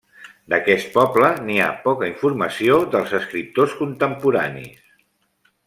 D'aquest 0.51 0.87
poble 0.95 1.29
n'hi 1.49 1.57
ha 1.65 1.67
poca 1.83 2.09
informació 2.13 2.79
dels 2.97 3.15
escriptors 3.21 3.77
contemporanis. 3.83 4.85